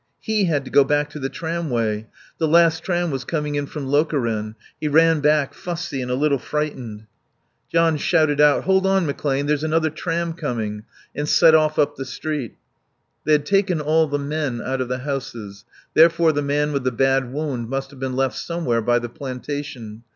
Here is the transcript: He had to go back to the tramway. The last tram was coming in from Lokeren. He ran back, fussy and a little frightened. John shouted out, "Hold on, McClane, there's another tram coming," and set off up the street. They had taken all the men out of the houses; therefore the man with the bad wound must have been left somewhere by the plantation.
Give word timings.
He 0.19 0.45
had 0.45 0.65
to 0.65 0.71
go 0.71 0.83
back 0.83 1.11
to 1.11 1.19
the 1.19 1.29
tramway. 1.29 2.07
The 2.39 2.47
last 2.47 2.79
tram 2.83 3.11
was 3.11 3.23
coming 3.23 3.53
in 3.53 3.67
from 3.67 3.85
Lokeren. 3.85 4.55
He 4.79 4.87
ran 4.87 5.19
back, 5.19 5.53
fussy 5.53 6.01
and 6.01 6.09
a 6.09 6.15
little 6.15 6.39
frightened. 6.39 7.05
John 7.71 7.97
shouted 7.97 8.41
out, 8.41 8.63
"Hold 8.63 8.87
on, 8.87 9.05
McClane, 9.05 9.45
there's 9.45 9.63
another 9.63 9.91
tram 9.91 10.33
coming," 10.33 10.85
and 11.15 11.29
set 11.29 11.53
off 11.53 11.77
up 11.77 11.97
the 11.97 12.05
street. 12.05 12.55
They 13.25 13.33
had 13.33 13.45
taken 13.45 13.79
all 13.79 14.07
the 14.07 14.17
men 14.17 14.59
out 14.59 14.81
of 14.81 14.87
the 14.89 14.97
houses; 14.97 15.65
therefore 15.93 16.31
the 16.31 16.41
man 16.41 16.71
with 16.73 16.83
the 16.83 16.91
bad 16.91 17.31
wound 17.31 17.69
must 17.69 17.91
have 17.91 17.99
been 17.99 18.15
left 18.15 18.37
somewhere 18.39 18.81
by 18.81 18.97
the 18.97 19.07
plantation. 19.07 20.01